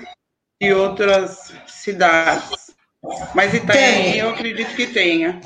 e 0.60 0.74
outras 0.74 1.54
cidades. 1.66 2.74
Mas 3.34 3.54
Itaém 3.54 4.18
eu 4.18 4.28
acredito 4.28 4.74
que 4.76 4.88
tenha. 4.88 5.40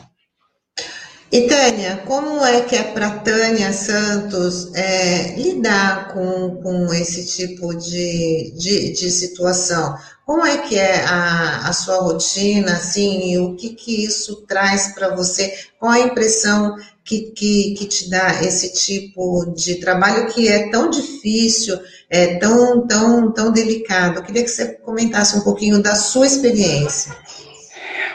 E 1.31 1.43
Tânia, 1.43 2.03
como 2.07 2.43
é 2.43 2.63
que 2.63 2.75
é 2.75 2.83
para 2.83 3.19
Tânia 3.19 3.71
Santos 3.71 4.75
é, 4.75 5.35
lidar 5.37 6.09
com, 6.15 6.57
com 6.63 6.95
esse 6.95 7.27
tipo 7.27 7.75
de, 7.77 8.51
de, 8.57 8.93
de 8.93 9.11
situação? 9.11 9.95
Como 10.25 10.47
é 10.47 10.57
que 10.57 10.79
é 10.79 11.05
a, 11.05 11.69
a 11.69 11.73
sua 11.75 12.01
rotina, 12.01 12.73
assim, 12.73 13.33
e 13.33 13.39
o 13.39 13.57
que, 13.57 13.75
que 13.75 14.05
isso 14.07 14.47
traz 14.47 14.95
para 14.95 15.15
você? 15.15 15.55
Qual 15.79 15.93
a 15.93 16.01
impressão 16.01 16.77
que, 17.05 17.31
que, 17.33 17.75
que 17.75 17.85
te 17.85 18.09
dá 18.09 18.43
esse 18.43 18.73
tipo 18.73 19.53
de 19.55 19.75
trabalho 19.77 20.29
que 20.29 20.49
é 20.49 20.71
tão 20.71 20.89
difícil, 20.89 21.79
é 22.09 22.37
tão, 22.39 22.87
tão, 22.87 23.33
tão 23.35 23.53
delicado? 23.53 24.21
Eu 24.21 24.23
queria 24.23 24.45
que 24.45 24.51
você 24.51 24.75
comentasse 24.79 25.37
um 25.37 25.43
pouquinho 25.43 25.83
da 25.83 25.95
sua 25.95 26.27
experiência. 26.27 27.15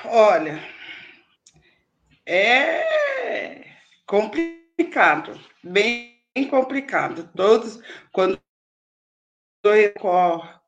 Olha, 0.06 0.60
é 2.26 3.03
complicado, 4.14 5.40
bem 5.64 6.14
complicado. 6.48 7.28
Todos, 7.36 7.80
quando, 8.12 8.40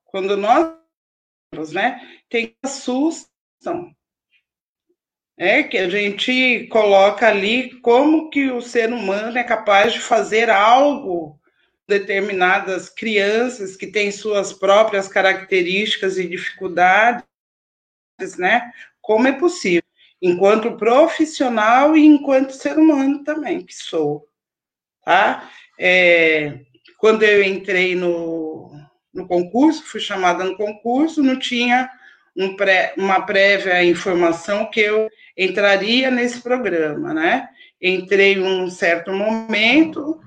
quando 0.06 0.36
nós 0.36 0.76
né? 1.72 2.02
Tem 2.28 2.58
assustam. 2.64 3.96
É 5.38 5.62
que 5.62 5.78
a 5.78 5.88
gente 5.88 6.66
coloca 6.72 7.28
ali 7.28 7.80
como 7.82 8.32
que 8.32 8.50
o 8.50 8.62
ser 8.62 8.92
humano 8.92 9.38
é 9.38 9.44
capaz 9.44 9.94
de 9.94 10.00
fazer 10.00 10.50
algo 10.50 11.40
determinadas 11.88 12.90
crianças 12.90 13.76
que 13.76 13.86
têm 13.86 14.12
suas 14.12 14.54
próprias 14.54 15.08
características 15.08 16.18
e 16.18 16.28
dificuldades, 16.28 17.24
né? 18.40 18.74
Como 19.02 19.28
é 19.28 19.34
possível? 19.34 19.86
Enquanto 20.26 20.76
profissional 20.76 21.96
e 21.96 22.04
enquanto 22.04 22.50
ser 22.50 22.80
humano 22.80 23.24
também, 23.24 23.64
que 23.64 23.76
sou. 23.76 24.28
Tá? 25.04 25.48
É, 25.80 26.62
quando 26.98 27.22
eu 27.22 27.44
entrei 27.44 27.94
no, 27.94 28.72
no 29.14 29.28
concurso, 29.28 29.84
fui 29.84 30.00
chamada 30.00 30.44
no 30.44 30.58
concurso, 30.58 31.22
não 31.22 31.38
tinha 31.38 31.88
um 32.36 32.56
pré, 32.56 32.96
uma 32.98 33.22
prévia 33.24 33.84
informação 33.84 34.68
que 34.72 34.80
eu 34.80 35.08
entraria 35.38 36.10
nesse 36.10 36.42
programa, 36.42 37.14
né? 37.14 37.48
Entrei 37.80 38.40
um 38.40 38.68
certo 38.68 39.12
momento 39.14 40.20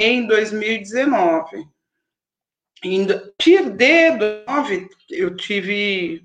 em 0.00 0.26
2019. 0.26 1.64
Em 2.82 3.06
partir 3.06 3.70
de 3.70 3.70
2019, 3.70 4.88
eu 5.10 5.36
tive 5.36 6.24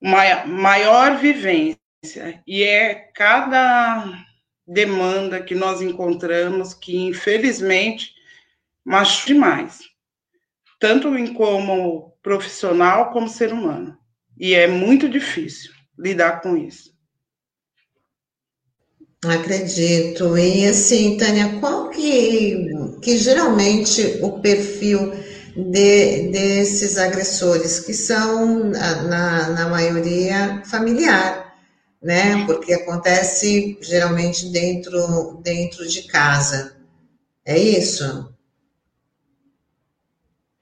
maior 0.00 1.18
vivência, 1.18 1.76
e 2.46 2.62
é 2.62 2.94
cada 3.14 4.04
demanda 4.66 5.42
que 5.42 5.54
nós 5.54 5.82
encontramos 5.82 6.72
que, 6.72 6.96
infelizmente, 6.96 8.14
machuca 8.84 9.26
demais 9.26 9.90
tanto 10.80 11.14
em 11.16 11.34
como 11.34 12.16
profissional 12.22 13.12
como 13.12 13.28
ser 13.28 13.52
humano. 13.52 13.96
E 14.38 14.54
é 14.54 14.66
muito 14.66 15.08
difícil 15.08 15.70
lidar 15.96 16.40
com 16.40 16.56
isso. 16.56 16.90
Acredito. 19.22 20.38
E 20.38 20.64
assim, 20.64 21.18
Tânia, 21.18 21.60
qual 21.60 21.90
que, 21.90 22.70
que 23.02 23.18
geralmente 23.18 24.18
o 24.22 24.40
perfil 24.40 25.12
de, 25.56 26.28
desses 26.30 26.98
agressores, 26.98 27.80
que 27.80 27.92
são, 27.94 28.70
na, 28.70 29.48
na 29.50 29.68
maioria, 29.68 30.62
familiar, 30.64 31.54
né? 32.02 32.44
Porque 32.46 32.72
acontece 32.72 33.78
geralmente 33.80 34.46
dentro, 34.50 35.40
dentro 35.42 35.86
de 35.86 36.02
casa. 36.08 36.76
É 37.44 37.58
isso? 37.58 38.34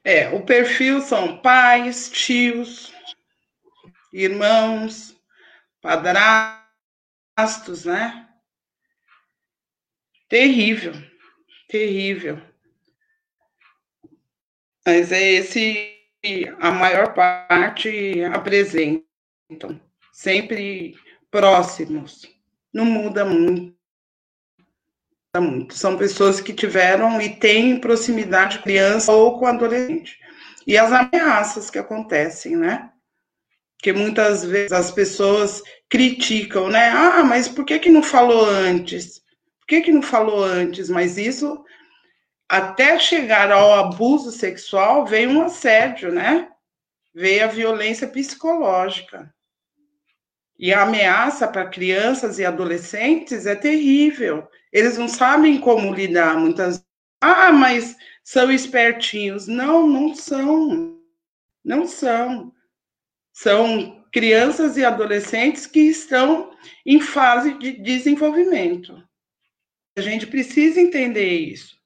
É, 0.05 0.31
o 0.31 0.45
perfil 0.45 1.03
são 1.03 1.39
pais, 1.39 2.09
tios, 2.09 2.93
irmãos, 4.13 5.15
padrastos, 5.83 6.65
né? 7.85 8.27
Terrível, 10.29 10.95
terrível. 11.69 12.48
Mas 14.89 15.13
é 15.13 15.23
esse 15.33 15.99
a 16.61 16.71
maior 16.71 17.13
parte 17.13 18.23
apresentam, 18.33 19.79
sempre 20.11 20.97
próximos. 21.31 22.23
Não 22.73 22.87
muda 22.87 23.23
muito. 23.23 23.77
muito. 25.37 25.75
São 25.75 25.99
pessoas 25.99 26.41
que 26.41 26.55
tiveram 26.55 27.21
e 27.21 27.37
têm 27.37 27.79
proximidade 27.79 28.57
com 28.57 28.65
criança 28.65 29.13
ou 29.13 29.39
com 29.39 29.47
adolescente. 29.47 30.19
E 30.67 30.79
as 30.79 30.91
ameaças 30.91 31.69
que 31.69 31.79
acontecem, 31.79 32.57
né? 32.57 32.91
Que 33.83 33.93
muitas 33.93 34.43
vezes 34.43 34.73
as 34.73 34.91
pessoas 34.91 35.63
criticam, 35.91 36.71
né? 36.71 36.89
Ah, 36.89 37.23
mas 37.23 37.47
por 37.47 37.67
que, 37.67 37.79
que 37.79 37.91
não 37.91 38.03
falou 38.03 38.47
antes? 38.47 39.23
que, 39.69 39.83
que 39.83 39.93
não 39.93 40.01
falou 40.01 40.43
antes? 40.43 40.89
Mas 40.89 41.19
isso, 41.19 41.63
até 42.49 42.99
chegar 42.99 43.53
ao 43.53 43.75
abuso 43.75 44.33
sexual, 44.33 45.05
veio 45.05 45.31
um 45.31 45.43
assédio, 45.43 46.11
né? 46.11 46.51
Veio 47.15 47.45
a 47.45 47.49
violência 47.49 48.09
psicológica. 48.09 49.33
E 50.59 50.73
a 50.73 50.83
ameaça 50.83 51.47
para 51.47 51.69
crianças 51.69 52.39
e 52.39 52.47
adolescentes 52.47 53.45
é 53.45 53.55
terrível. 53.55 54.49
Eles 54.73 54.97
não 54.97 55.09
sabem 55.09 55.61
como 55.61 55.93
lidar 55.93 56.39
muitas 56.39 56.83
Ah, 57.21 57.53
mas 57.53 57.97
são 58.25 58.51
espertinhos. 58.51 59.47
Não, 59.47 59.87
não 59.87 60.15
são. 60.15 60.99
Não 61.65 61.87
são. 61.87 62.53
São 63.33 64.05
crianças 64.11 64.77
e 64.77 64.85
adolescentes 64.85 65.67
que 65.67 65.81
estão 65.81 66.51
em 66.87 67.01
fase 67.01 67.59
de 67.59 67.73
desenvolvimento. 67.73 69.03
A 69.97 70.01
gente 70.01 70.27
precisa 70.27 70.81
entender 70.81 71.35
isso 71.35 71.78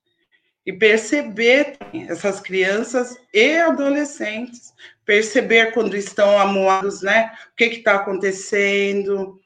e 0.64 0.72
perceber 0.72 1.76
essas 2.08 2.40
crianças 2.40 3.18
e 3.32 3.56
adolescentes, 3.58 4.72
perceber 5.04 5.72
quando 5.72 5.96
estão 5.96 6.38
amuados, 6.38 7.02
né? 7.02 7.32
O 7.52 7.56
que 7.56 7.64
está 7.64 7.96
acontecendo, 7.96 9.40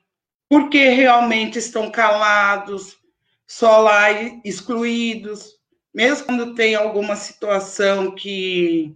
por 0.48 0.68
que 0.68 0.88
realmente 0.88 1.58
estão 1.58 1.90
calados, 1.90 2.98
só 3.46 3.78
lá 3.78 4.12
excluídos, 4.44 5.54
mesmo 5.94 6.26
quando 6.26 6.54
tem 6.54 6.74
alguma 6.74 7.16
situação 7.16 8.14
que 8.14 8.94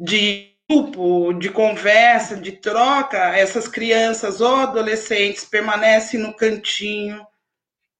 de 0.00 0.54
grupo, 0.68 1.34
de 1.34 1.50
conversa, 1.50 2.36
de 2.36 2.52
troca, 2.52 3.36
essas 3.36 3.68
crianças 3.68 4.40
ou 4.40 4.56
adolescentes 4.56 5.44
permanecem 5.44 6.18
no 6.18 6.34
cantinho 6.34 7.26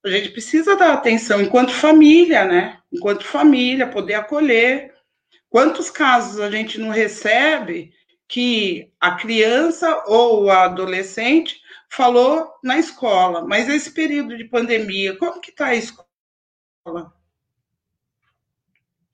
a 0.05 0.11
gente 0.11 0.29
precisa 0.31 0.77
dar 0.77 0.93
atenção 0.93 1.41
enquanto 1.41 1.73
família, 1.73 2.45
né? 2.45 2.79
Enquanto 2.93 3.25
família, 3.25 3.87
poder 3.87 4.15
acolher. 4.15 4.95
Quantos 5.49 5.91
casos 5.91 6.41
a 6.41 6.51
gente 6.51 6.79
não 6.79 6.91
recebe 6.91 7.93
que 8.29 8.93
a 9.01 9.13
criança 9.13 10.05
ou 10.07 10.45
o 10.45 10.51
adolescente 10.51 11.59
falou 11.89 12.53
na 12.63 12.79
escola, 12.79 13.47
mas 13.47 13.69
esse 13.69 13.93
período 13.93 14.37
de 14.37 14.45
pandemia, 14.45 15.17
como 15.17 15.41
que 15.41 15.51
está 15.51 15.67
a 15.67 15.77
escola? 15.77 16.05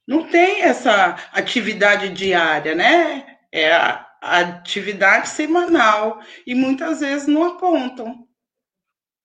Não 0.06 0.28
tem 0.28 0.62
essa 0.62 1.16
atividade 1.32 2.08
diária, 2.08 2.74
né? 2.74 3.38
É 3.52 3.72
a 3.72 4.06
atividade 4.20 5.28
semanal 5.28 6.20
e 6.44 6.54
muitas 6.54 7.00
vezes 7.00 7.28
não 7.28 7.44
apontam. 7.44 8.26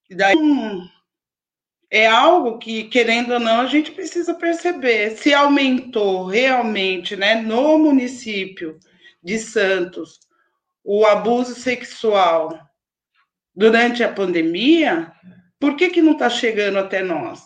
E 0.09 0.15
daí 0.15 0.35
é 1.89 2.07
algo 2.07 2.57
que, 2.57 2.85
querendo 2.85 3.33
ou 3.33 3.39
não, 3.39 3.61
a 3.61 3.67
gente 3.67 3.91
precisa 3.91 4.33
perceber. 4.33 5.17
Se 5.17 5.33
aumentou 5.33 6.25
realmente 6.25 7.15
né, 7.15 7.35
no 7.35 7.77
município 7.77 8.79
de 9.23 9.37
Santos 9.39 10.19
o 10.83 11.05
abuso 11.05 11.55
sexual 11.55 12.59
durante 13.55 14.03
a 14.03 14.11
pandemia, 14.11 15.11
por 15.59 15.75
que, 15.75 15.89
que 15.89 16.01
não 16.01 16.13
está 16.13 16.29
chegando 16.29 16.77
até 16.77 17.01
nós? 17.01 17.41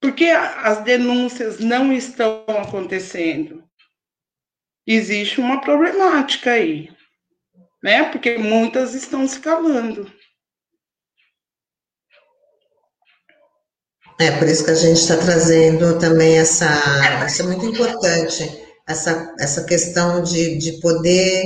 Por 0.00 0.12
que 0.12 0.28
as 0.28 0.82
denúncias 0.82 1.58
não 1.60 1.92
estão 1.92 2.44
acontecendo? 2.48 3.64
Existe 4.86 5.40
uma 5.40 5.62
problemática 5.62 6.52
aí, 6.52 6.90
né? 7.82 8.10
Porque 8.10 8.36
muitas 8.36 8.94
estão 8.94 9.26
se 9.26 9.40
calando. 9.40 10.12
É 14.20 14.30
por 14.38 14.48
isso 14.48 14.64
que 14.64 14.70
a 14.70 14.74
gente 14.74 15.00
está 15.00 15.16
trazendo 15.16 15.98
também 15.98 16.38
essa. 16.38 16.68
Isso 17.26 17.42
é 17.42 17.46
muito 17.46 17.66
importante, 17.66 18.64
essa, 18.86 19.34
essa 19.40 19.64
questão 19.64 20.22
de, 20.22 20.56
de 20.56 20.80
poder 20.80 21.42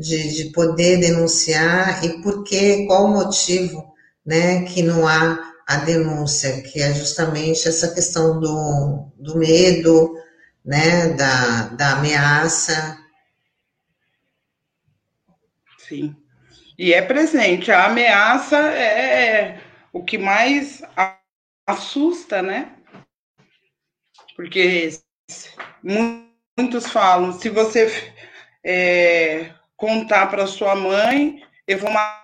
de, 0.00 0.34
de 0.34 0.44
poder 0.50 0.98
denunciar 0.98 2.02
e 2.02 2.22
por 2.22 2.42
que, 2.42 2.86
qual 2.86 3.04
o 3.04 3.12
motivo 3.12 3.94
né, 4.24 4.62
que 4.62 4.82
não 4.82 5.06
há 5.06 5.52
a 5.66 5.76
denúncia, 5.76 6.62
que 6.62 6.80
é 6.80 6.92
justamente 6.94 7.68
essa 7.68 7.92
questão 7.94 8.40
do, 8.40 9.06
do 9.18 9.38
medo, 9.38 10.16
né, 10.64 11.08
da, 11.10 11.68
da 11.68 11.92
ameaça. 11.92 12.98
Sim. 15.78 16.16
E 16.78 16.94
é 16.94 17.02
presente. 17.02 17.70
A 17.70 17.86
ameaça 17.86 18.56
é 18.56 19.60
o 19.92 20.02
que 20.02 20.16
mais 20.16 20.82
assusta, 21.70 22.42
né? 22.42 22.76
Porque 24.36 24.90
muitos 25.82 26.86
falam, 26.90 27.32
se 27.32 27.48
você 27.48 28.14
é, 28.64 29.54
contar 29.76 30.26
para 30.26 30.46
sua 30.46 30.74
mãe, 30.74 31.42
eu 31.66 31.78
vou 31.78 31.90
matar. 31.90 32.20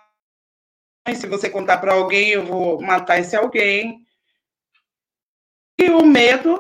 Se 1.15 1.27
você 1.27 1.49
contar 1.49 1.79
para 1.79 1.93
alguém, 1.93 2.31
eu 2.31 2.45
vou 2.45 2.83
matar 2.83 3.21
esse 3.21 3.37
alguém. 3.37 4.05
E 5.79 5.91
o 5.91 6.05
medo, 6.05 6.59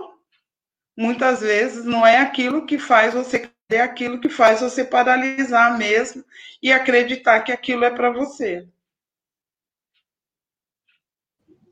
muitas 0.96 1.40
vezes, 1.40 1.84
não 1.84 2.06
é 2.06 2.18
aquilo 2.18 2.64
que 2.64 2.78
faz 2.78 3.14
você 3.14 3.50
é 3.68 3.80
aquilo 3.80 4.20
que 4.20 4.28
faz 4.28 4.60
você 4.60 4.84
paralisar 4.84 5.76
mesmo 5.76 6.24
e 6.62 6.72
acreditar 6.72 7.40
que 7.40 7.50
aquilo 7.50 7.84
é 7.84 7.90
para 7.90 8.10
você. 8.10 8.68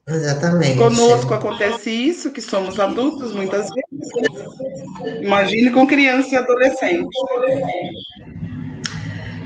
Exatamente. 0.06 0.76
Conosco 0.76 1.32
acontece 1.32 1.90
isso, 1.90 2.30
que 2.30 2.42
somos 2.42 2.78
adultos 2.78 3.32
muitas 3.32 3.70
vezes. 3.70 5.22
Imagine 5.22 5.70
com 5.70 5.86
criança 5.86 6.34
e 6.34 6.36
adolescente. 6.36 7.08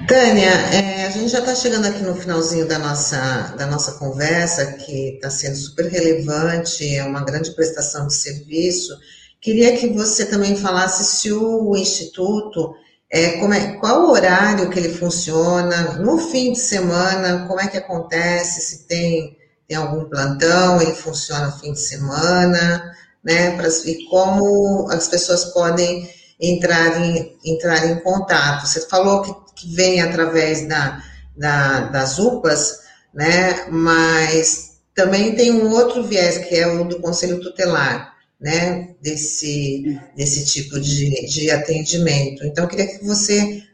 Tânia, 0.09 0.51
é, 0.73 1.07
a 1.07 1.11
gente 1.11 1.29
já 1.29 1.41
está 1.41 1.55
chegando 1.55 1.87
aqui 1.87 2.03
no 2.03 2.17
finalzinho 2.17 2.67
da 2.67 2.79
nossa, 2.79 3.55
da 3.57 3.67
nossa 3.67 3.93
conversa, 3.99 4.73
que 4.73 5.15
está 5.15 5.31
sendo 5.31 5.55
super 5.55 5.87
relevante, 5.87 6.97
é 6.97 7.05
uma 7.05 7.23
grande 7.23 7.51
prestação 7.53 8.07
de 8.07 8.15
serviço. 8.15 8.99
Queria 9.41 9.77
que 9.77 9.89
você 9.89 10.27
também 10.27 10.57
falasse 10.57 11.05
se 11.05 11.31
o 11.31 11.77
Instituto, 11.77 12.75
é, 13.13 13.33
como 13.39 13.55
é, 13.55 13.75
qual 13.75 14.07
o 14.07 14.11
horário 14.11 14.71
que 14.71 14.79
ele 14.79 14.89
funciona, 14.89 15.99
no 15.99 16.19
fim 16.19 16.53
de 16.53 16.59
semana, 16.59 17.47
como 17.47 17.61
é 17.61 17.69
que 17.69 17.77
acontece, 17.77 18.61
se 18.63 18.89
tem 18.89 19.38
tem 19.69 19.77
algum 19.77 20.09
plantão, 20.09 20.81
ele 20.81 20.95
funciona 20.95 21.53
fim 21.53 21.73
de 21.73 21.81
semana, 21.81 22.93
né, 23.23 23.57
para 23.57 23.69
ver 23.69 23.99
como 24.11 24.89
as 24.91 25.07
pessoas 25.07 25.45
podem 25.47 26.09
entrar 26.41 27.01
em, 27.01 27.37
entrar 27.45 27.87
em 27.87 28.01
contato. 28.01 28.67
Você 28.67 28.89
falou 28.89 29.23
que, 29.23 29.35
que 29.55 29.75
vem 29.75 30.01
através 30.01 30.67
da, 30.67 31.03
da, 31.37 31.81
das 31.89 32.19
UPAs, 32.19 32.79
né, 33.13 33.67
mas 33.71 34.79
também 34.95 35.35
tem 35.37 35.53
um 35.53 35.71
outro 35.71 36.03
viés, 36.03 36.39
que 36.39 36.57
é 36.57 36.67
o 36.67 36.85
do 36.85 37.01
Conselho 37.01 37.41
Tutelar. 37.41 38.17
né, 38.41 38.95
desse, 39.03 40.01
desse 40.17 40.45
tipo 40.45 40.79
de, 40.79 41.27
de 41.27 41.51
atendimento. 41.51 42.45
Então, 42.45 42.65
eu 42.65 42.69
queria 42.69 42.87
que 42.87 43.05
você 43.05 43.65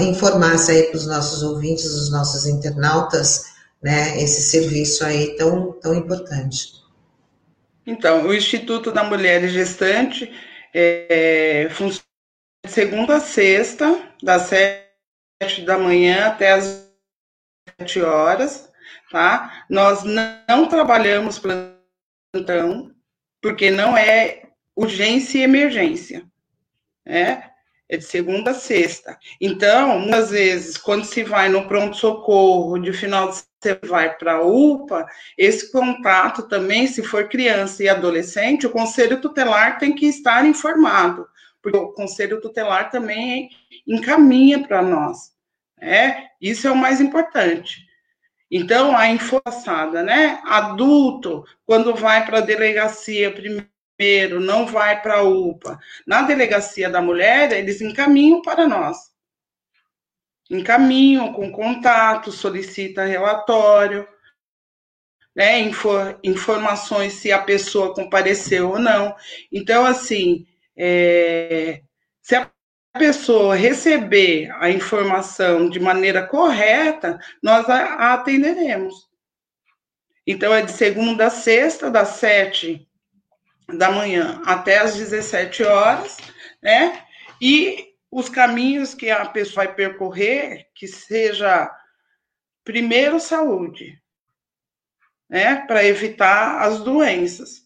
informasse 0.00 0.72
aí 0.72 0.82
para 0.84 0.96
os 0.96 1.06
nossos 1.06 1.42
ouvintes, 1.42 1.84
os 1.84 2.10
nossos 2.10 2.46
internautas, 2.46 3.53
né, 3.84 4.18
esse 4.18 4.40
serviço 4.40 5.04
aí 5.04 5.36
tão, 5.36 5.72
tão 5.72 5.94
importante. 5.94 6.82
Então, 7.86 8.26
o 8.26 8.32
Instituto 8.34 8.90
da 8.90 9.04
Mulher 9.04 9.46
Gestante 9.46 10.32
é, 10.72 11.68
funciona 11.70 12.08
de 12.64 12.72
segunda 12.72 13.16
a 13.16 13.20
sexta, 13.20 14.10
das 14.22 14.44
sete 14.44 15.60
da 15.66 15.76
manhã 15.76 16.28
até 16.28 16.52
as 16.52 16.90
sete 17.78 18.00
horas, 18.00 18.72
tá? 19.10 19.66
Nós 19.68 20.02
não 20.02 20.66
trabalhamos 20.66 21.38
plantão, 21.38 22.90
porque 23.42 23.70
não 23.70 23.94
é 23.98 24.44
urgência 24.74 25.40
e 25.40 25.42
emergência, 25.42 26.24
né? 27.04 27.50
É 27.88 27.98
de 27.98 28.04
segunda 28.04 28.52
a 28.52 28.54
sexta. 28.54 29.18
Então, 29.40 30.00
muitas 30.00 30.30
vezes, 30.30 30.76
quando 30.76 31.04
se 31.04 31.22
vai 31.22 31.48
no 31.48 31.68
pronto-socorro, 31.68 32.78
de 32.78 32.92
final 32.92 33.30
de 33.30 33.42
você 33.64 33.78
vai 33.86 34.14
para 34.14 34.34
a 34.34 34.42
UPA, 34.42 35.06
esse 35.38 35.72
contato 35.72 36.42
também, 36.42 36.86
se 36.86 37.02
for 37.02 37.28
criança 37.28 37.82
e 37.82 37.88
adolescente, 37.88 38.66
o 38.66 38.70
conselho 38.70 39.20
tutelar 39.20 39.78
tem 39.78 39.94
que 39.94 40.06
estar 40.06 40.44
informado, 40.44 41.26
porque 41.62 41.78
o 41.78 41.92
conselho 41.92 42.40
tutelar 42.42 42.90
também 42.90 43.48
encaminha 43.86 44.66
para 44.66 44.82
nós. 44.82 45.32
Né? 45.80 46.28
Isso 46.40 46.66
é 46.66 46.70
o 46.70 46.76
mais 46.76 47.00
importante. 47.00 47.86
Então, 48.50 48.96
a 48.96 49.08
informação, 49.08 49.90
né? 49.90 50.40
Adulto, 50.44 51.44
quando 51.66 51.94
vai 51.94 52.24
para 52.24 52.38
a 52.38 52.42
delegacia 52.42 53.32
primeiro, 53.32 53.66
não 54.40 54.66
vai 54.66 55.00
para 55.00 55.18
a 55.18 55.22
UPA. 55.22 55.78
Na 56.06 56.22
delegacia 56.22 56.90
da 56.90 57.00
mulher, 57.00 57.52
eles 57.52 57.80
encaminham 57.80 58.42
para 58.42 58.66
nós. 58.66 58.96
Encaminham 60.50 61.32
com 61.32 61.50
contato, 61.50 62.30
solicita 62.32 63.04
relatório, 63.04 64.06
né? 65.34 65.60
Infor, 65.60 66.18
informações 66.22 67.14
se 67.14 67.32
a 67.32 67.40
pessoa 67.40 67.94
compareceu 67.94 68.70
ou 68.70 68.78
não. 68.78 69.14
Então, 69.50 69.86
assim, 69.86 70.46
é, 70.76 71.82
se 72.20 72.34
a 72.34 72.50
pessoa 72.98 73.54
receber 73.54 74.50
a 74.60 74.70
informação 74.70 75.68
de 75.68 75.80
maneira 75.80 76.26
correta, 76.26 77.18
nós 77.42 77.68
a, 77.68 78.14
atenderemos. 78.14 79.08
Então, 80.26 80.52
é 80.54 80.62
de 80.62 80.72
segunda 80.72 81.26
a 81.26 81.30
sexta, 81.30 81.90
das 81.90 82.08
sete 82.08 82.86
da 83.68 83.90
manhã 83.90 84.42
até 84.44 84.78
as 84.78 84.96
17 84.96 85.62
horas, 85.64 86.16
né? 86.62 87.02
E 87.40 87.94
os 88.10 88.28
caminhos 88.28 88.94
que 88.94 89.10
a 89.10 89.26
pessoa 89.26 89.64
vai 89.64 89.74
percorrer, 89.74 90.68
que 90.74 90.86
seja 90.86 91.70
primeiro 92.62 93.18
saúde, 93.18 94.00
né? 95.28 95.56
Para 95.66 95.84
evitar 95.84 96.62
as 96.62 96.80
doenças. 96.80 97.64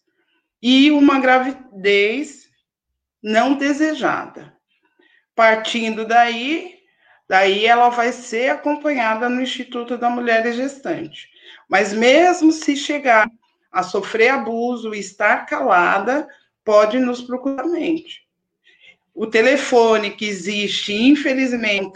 E 0.60 0.90
uma 0.90 1.20
gravidez 1.20 2.48
não 3.22 3.54
desejada. 3.54 4.56
Partindo 5.34 6.04
daí, 6.04 6.78
daí 7.28 7.64
ela 7.64 7.90
vai 7.90 8.12
ser 8.12 8.50
acompanhada 8.50 9.28
no 9.28 9.40
Instituto 9.40 9.96
da 9.96 10.10
Mulher 10.10 10.52
Gestante. 10.52 11.28
Mas 11.68 11.92
mesmo 11.92 12.50
se 12.50 12.74
chegar 12.76 13.30
a 13.78 13.82
sofrer 13.84 14.30
abuso 14.30 14.92
e 14.92 14.98
estar 14.98 15.46
calada, 15.46 16.26
pode 16.64 16.98
nos 16.98 17.22
procurar 17.22 17.64
mente. 17.68 18.26
O 19.14 19.24
telefone 19.24 20.10
que 20.10 20.26
existe, 20.26 20.92
infelizmente, 20.92 21.92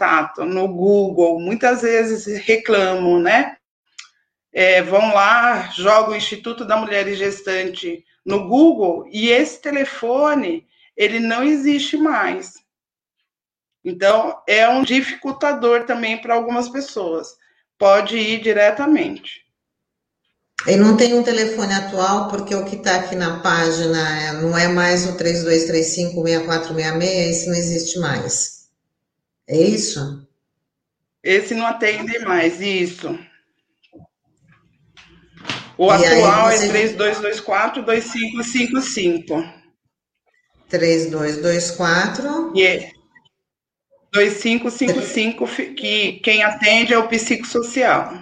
no 0.47 0.67
Google, 0.69 1.41
muitas 1.41 1.81
vezes 1.81 2.25
reclamam, 2.45 3.19
né? 3.19 3.57
É, 4.53 4.81
vão 4.81 5.13
lá, 5.13 5.71
jogam 5.71 6.13
o 6.13 6.15
Instituto 6.15 6.63
da 6.63 6.77
Mulher 6.77 7.13
Gestante 7.15 8.05
no 8.25 8.47
Google 8.47 9.05
e 9.11 9.29
esse 9.29 9.61
telefone 9.61 10.65
ele 10.95 11.19
não 11.19 11.43
existe 11.43 11.97
mais. 11.97 12.53
Então, 13.83 14.41
é 14.47 14.69
um 14.69 14.83
dificultador 14.83 15.83
também 15.83 16.21
para 16.21 16.33
algumas 16.33 16.69
pessoas. 16.69 17.35
Pode 17.77 18.17
ir 18.17 18.41
diretamente. 18.41 19.43
E 20.65 20.77
não 20.77 20.95
tem 20.95 21.13
um 21.13 21.23
telefone 21.23 21.73
atual, 21.73 22.29
porque 22.29 22.55
o 22.55 22.63
que 22.63 22.77
está 22.77 22.95
aqui 22.95 23.15
na 23.15 23.41
página 23.41 24.21
é, 24.21 24.31
não 24.41 24.57
é 24.57 24.69
mais 24.69 25.05
o 25.05 25.17
3235-6466, 25.17 27.03
esse 27.03 27.47
não 27.47 27.55
existe 27.55 27.99
mais. 27.99 28.69
É 29.47 29.57
isso? 29.57 30.25
Esse 31.21 31.53
não 31.53 31.65
atende 31.65 32.17
mais, 32.19 32.61
isso. 32.61 33.19
O 35.77 35.87
e 35.87 36.05
atual 36.05 36.49
é 36.49 36.57
você... 36.57 36.67
é 36.67 36.71
3224-2555. 36.95 39.53
3224. 40.69 42.53
Yeah. 42.55 42.89
2555, 44.13 45.45
que 45.75 46.13
quem 46.23 46.41
atende 46.43 46.93
é 46.93 46.97
o 46.97 47.07
psicossocial. 47.07 48.13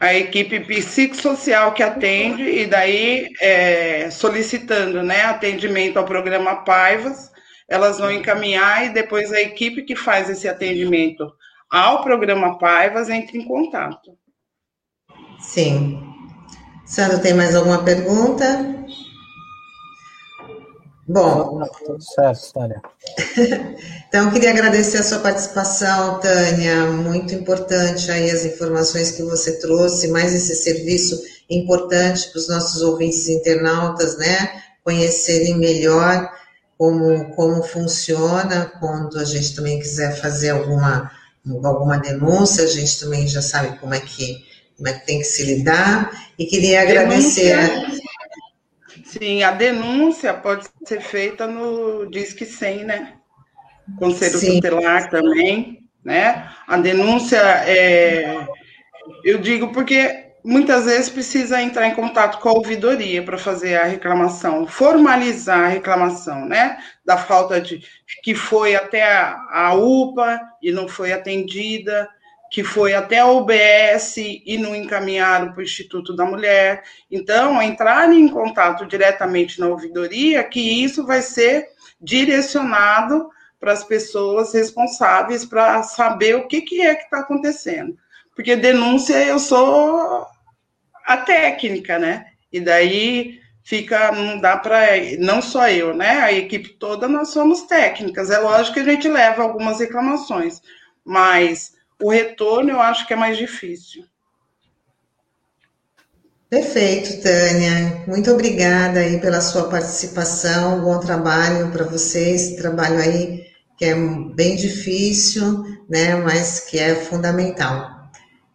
A 0.00 0.14
equipe 0.14 0.60
psicossocial 0.60 1.72
que 1.72 1.82
atende, 1.82 2.42
e 2.42 2.66
daí 2.66 3.28
é, 3.40 4.10
solicitando 4.10 5.02
né, 5.02 5.22
atendimento 5.22 5.98
ao 5.98 6.04
programa 6.04 6.56
Paivas, 6.64 7.32
elas 7.68 7.98
vão 7.98 8.10
encaminhar 8.10 8.86
e 8.86 8.90
depois 8.90 9.32
a 9.32 9.40
equipe 9.40 9.82
que 9.82 9.96
faz 9.96 10.30
esse 10.30 10.48
atendimento 10.48 11.30
ao 11.70 12.02
programa 12.02 12.58
Paivas 12.58 13.10
entra 13.10 13.36
em 13.36 13.44
contato. 13.44 14.16
Sim. 15.40 16.02
Sandra, 16.86 17.18
tem 17.18 17.34
mais 17.34 17.54
alguma 17.54 17.84
pergunta? 17.84 18.44
Bom, 21.08 21.62
tudo 21.86 22.02
certo, 22.02 22.52
Tânia. 22.52 22.82
então, 24.08 24.26
eu 24.26 24.30
queria 24.30 24.50
agradecer 24.50 24.98
a 24.98 25.02
sua 25.02 25.20
participação, 25.20 26.20
Tânia. 26.20 26.84
Muito 26.88 27.34
importante 27.34 28.10
aí 28.10 28.30
as 28.30 28.44
informações 28.44 29.12
que 29.12 29.22
você 29.22 29.58
trouxe, 29.58 30.08
mais 30.08 30.34
esse 30.34 30.54
serviço 30.54 31.18
importante 31.48 32.28
para 32.28 32.38
os 32.38 32.48
nossos 32.48 32.82
ouvintes 32.82 33.26
internautas, 33.26 34.18
né? 34.18 34.62
Conhecerem 34.84 35.56
melhor 35.56 36.30
como, 36.76 37.34
como 37.34 37.62
funciona 37.62 38.70
quando 38.78 39.18
a 39.18 39.24
gente 39.24 39.56
também 39.56 39.78
quiser 39.78 40.14
fazer 40.20 40.50
alguma, 40.50 41.10
alguma 41.64 41.96
denúncia, 41.96 42.64
a 42.64 42.68
gente 42.68 43.00
também 43.00 43.26
já 43.26 43.40
sabe 43.40 43.78
como 43.78 43.94
é 43.94 44.00
que, 44.00 44.44
como 44.76 44.88
é 44.88 44.92
que 44.92 45.06
tem 45.06 45.20
que 45.20 45.24
se 45.24 45.42
lidar. 45.42 46.10
E 46.38 46.44
queria 46.44 46.82
agradecer. 46.82 47.56
Denúncia 47.56 48.07
Sim, 49.04 49.42
a 49.42 49.50
denúncia 49.50 50.34
pode 50.34 50.66
ser 50.84 51.00
feita 51.00 51.46
no 51.46 52.06
Disque 52.10 52.44
100, 52.44 52.84
né? 52.84 53.14
Conselho 53.98 54.38
Sim. 54.38 54.60
Tutelar 54.60 55.08
também, 55.10 55.84
né? 56.04 56.50
A 56.66 56.76
denúncia 56.76 57.38
é. 57.38 58.46
Eu 59.24 59.38
digo 59.38 59.72
porque 59.72 60.26
muitas 60.44 60.84
vezes 60.84 61.08
precisa 61.08 61.60
entrar 61.60 61.86
em 61.86 61.94
contato 61.94 62.40
com 62.40 62.48
a 62.48 62.52
ouvidoria 62.52 63.22
para 63.22 63.38
fazer 63.38 63.76
a 63.76 63.84
reclamação, 63.84 64.66
formalizar 64.66 65.60
a 65.60 65.68
reclamação, 65.68 66.46
né? 66.46 66.78
Da 67.04 67.16
falta 67.16 67.60
de. 67.60 67.82
que 68.22 68.34
foi 68.34 68.74
até 68.74 69.02
a, 69.02 69.36
a 69.50 69.74
UPA 69.74 70.40
e 70.62 70.70
não 70.70 70.88
foi 70.88 71.12
atendida, 71.12 72.08
que 72.50 72.64
foi 72.64 72.94
até 72.94 73.18
a 73.18 73.26
UBS 73.26 74.16
e 74.16 74.56
não 74.58 74.74
encaminharam 74.74 75.52
para 75.52 75.60
o 75.60 75.62
Instituto 75.62 76.14
da 76.16 76.24
Mulher. 76.24 76.82
Então, 77.10 77.60
entrar 77.60 78.12
em 78.12 78.28
contato 78.28 78.86
diretamente 78.86 79.60
na 79.60 79.68
ouvidoria, 79.68 80.42
que 80.44 80.60
isso 80.60 81.04
vai 81.04 81.20
ser 81.20 81.68
direcionado 82.00 83.28
para 83.60 83.72
as 83.72 83.84
pessoas 83.84 84.52
responsáveis 84.54 85.44
para 85.44 85.82
saber 85.82 86.36
o 86.36 86.46
que, 86.46 86.62
que 86.62 86.80
é 86.80 86.94
que 86.94 87.04
está 87.04 87.20
acontecendo. 87.20 87.96
Porque 88.34 88.54
denúncia 88.54 89.22
eu 89.24 89.38
sou 89.38 90.26
a 91.04 91.16
técnica, 91.16 91.98
né? 91.98 92.26
E 92.52 92.60
daí 92.60 93.40
fica, 93.64 94.12
não 94.12 94.38
dá 94.40 94.56
para, 94.56 94.78
não 95.18 95.42
só 95.42 95.68
eu, 95.68 95.94
né? 95.94 96.20
A 96.20 96.32
equipe 96.32 96.70
toda, 96.70 97.08
nós 97.08 97.30
somos 97.30 97.62
técnicas. 97.62 98.30
É 98.30 98.38
lógico 98.38 98.74
que 98.74 98.80
a 98.80 98.84
gente 98.84 99.08
leva 99.08 99.42
algumas 99.42 99.80
reclamações, 99.80 100.62
mas 101.04 101.72
o 102.02 102.10
retorno 102.10 102.70
eu 102.70 102.80
acho 102.80 103.06
que 103.06 103.12
é 103.12 103.16
mais 103.16 103.36
difícil. 103.36 104.04
Perfeito, 106.48 107.22
Tânia. 107.22 108.04
Muito 108.06 108.30
obrigada 108.30 109.00
aí 109.00 109.20
pela 109.20 109.40
sua 109.40 109.68
participação. 109.68 110.80
Bom 110.80 110.98
trabalho 110.98 111.70
para 111.70 111.84
vocês. 111.84 112.56
Trabalho 112.56 112.98
aí 112.98 113.48
que 113.78 113.84
é 113.84 113.94
bem 113.94 114.56
difícil, 114.56 115.62
né, 115.88 116.16
mas 116.16 116.60
que 116.60 116.78
é 116.78 116.96
fundamental. 116.96 118.10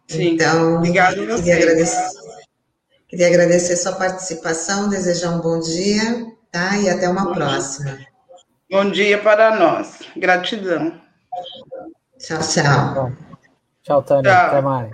Sim. 0.06 0.34
Então, 0.34 0.76
obrigado 0.76 1.16
queria 1.36 1.56
agradecer, 1.56 2.10
queria 3.08 3.26
agradecer 3.28 3.76
sua 3.76 3.92
participação, 3.92 4.90
desejar 4.90 5.30
um 5.30 5.40
bom 5.40 5.58
dia, 5.60 6.26
tá? 6.52 6.76
E 6.76 6.90
até 6.90 7.08
uma 7.08 7.24
bom 7.24 7.32
próxima. 7.32 7.96
Dia. 7.96 8.06
Bom 8.70 8.90
dia 8.90 9.18
para 9.18 9.56
nós. 9.56 10.00
Gratidão. 10.14 11.00
Tchau, 12.18 12.40
tchau. 12.40 13.33
Tchau, 13.84 14.02
Tânia. 14.02 14.32
Tchau. 14.32 14.46
Até 14.48 14.60
mais. 14.62 14.90